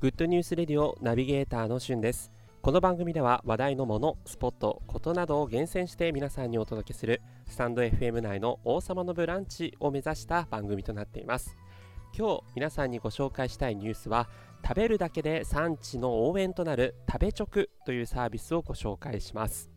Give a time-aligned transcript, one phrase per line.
[0.00, 2.30] グッドニュースレディオナビゲーターのしゅんです。
[2.60, 11.56] この番組では話題のもの、スポット、ことなどを厳選して皆さんにお届けするスタンド FM 内の王様のブランチを目指した番組となっています。
[12.16, 14.28] 今日皆さんにご紹介したいニュースは
[14.62, 19.70] 食べるだけで産地の応援となる食べ直というサービスをご紹介します。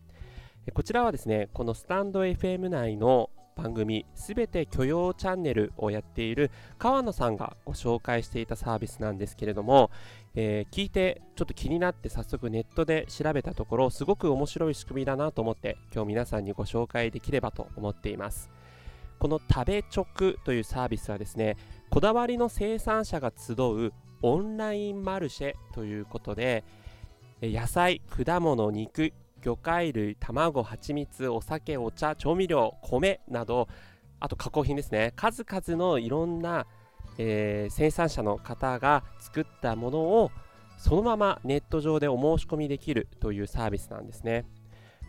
[0.74, 9.90] こちらはですねこのスタンド FM 内の番組すべて許容チャンネルをやっている川野さんがご紹介していたサービスなんですけれども、
[10.36, 18.50] えー、聞いてちょっと気になって早速ネットで調べたところすごく面白い仕組みだなと思って今日皆さんにご紹介できればと思っています。
[19.20, 20.06] この食べ直
[20.46, 21.58] というサービスはですね
[21.90, 26.64] こだわりの生産者が集うオンラインマルシェということで
[27.42, 33.68] 野菜、果物、肉、魚介類、卵、蜂蜜、お酒、お茶、調味料、米など、
[34.20, 36.66] あと加工品ですね、数々のいろんな、
[37.18, 40.32] えー、生産者の方が作ったものを
[40.78, 44.46] そのままネット上でお申し込みできるというサービスなんですね。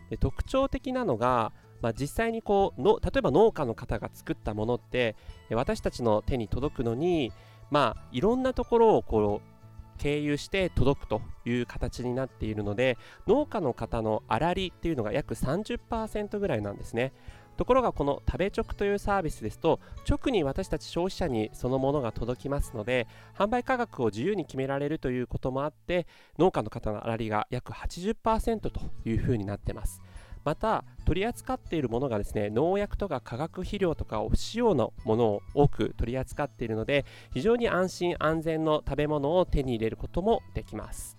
[0.09, 5.15] で特徴的なのが、まあ、実際にこうの例えば農家の方が作ったものって
[5.51, 7.31] 私たちの手に届くのに、
[7.69, 9.48] まあ、いろんなところをこう
[9.99, 12.97] 経由して届くという形になっているので
[13.27, 17.13] 農家の方の粗利っていうのが約30%ぐらいなんですね。
[17.57, 23.05] ところがこの食べ直というサービスですと直に私たち消費者にそのものが届きますので
[23.37, 30.01] 販売価格を自由に決められるということもあって農家の方の粗利が約80%というふうになってます。
[30.43, 41.18] また取り扱っているものがですね農薬とか化学肥料とか不使用のものを多く取り扱っているので非常に安心安全の食べ物を手に入れることもできます。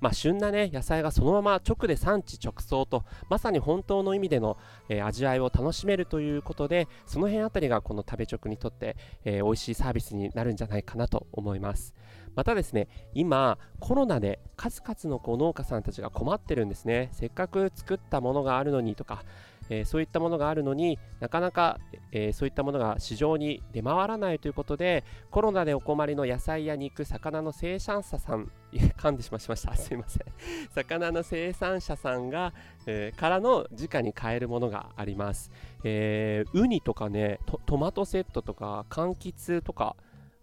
[0.00, 4.56] まあ、旬な、ね、野菜がそのまま直で産地直送とまさに本当の意味での、
[4.88, 11.94] えー、味わいを楽しめるということでその辺あたりがこの食べ直にとって、えー、美味しいサービスになるんじゃないかなと思います。
[12.34, 17.08] またですね今コロナで数々のこう農家さんたちが困ってるんですね。
[17.12, 19.24] せっかく作ったものがあるのにとか
[19.68, 21.78] えー、そういったものがあるのになかなか、
[22.12, 30.22] えー、そういったものが市場に出回らないということでコロナでお困りの野菜や肉魚の生産者さん噛んでしまいましたすいません。
[30.70, 32.52] 魚の生産者さんが、
[32.86, 35.50] えー、からの直に買えるものがあります、
[35.84, 39.96] えウニとかねトマトセットとか柑橘とか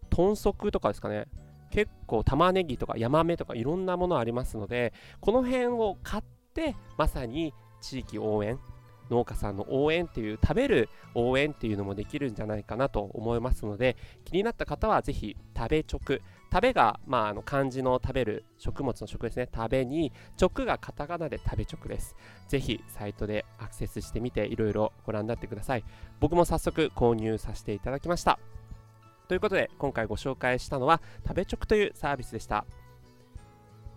[0.10, 1.28] 豚足とかですかね。
[1.74, 6.24] 結構玉ねぎとかヤマメとかいろんなものありますのでこの辺を買っ
[6.54, 7.52] てまさに
[7.82, 8.60] 地域応援
[9.10, 16.20] 農家さんの応援っていう食べる応援っていうのもできるんじゃないかなと思いますので気になった方はぜひ食べ直
[16.54, 19.50] 食べが、まあ、あの漢字の食べる食物の食ですね。
[19.52, 22.16] 食べに直がカタカナで食べ直です。
[22.48, 25.84] ぜひサイトでアクセスしてみていろいろご覧になってください。
[26.20, 28.38] 僕も早速購入させていただきました。
[29.28, 32.68] ということで今回ご紹介したのは食べ直というサービスでした。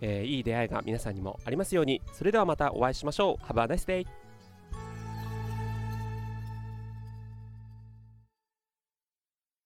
[0.00, 2.00] えー、いい出会いが皆さんにもありますように。
[2.14, 3.44] それではまたお会いしましょう。
[3.44, 4.25] Have a nice day!